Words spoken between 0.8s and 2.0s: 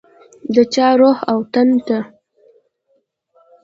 روح او تن ته